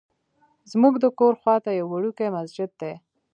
زمونږ 0.71 0.95
د 1.03 1.05
کور 1.19 1.33
خواته 1.41 1.71
یو 1.79 1.87
وړوکی 1.89 2.27
مسجد 2.37 2.69
دی. 2.81 2.93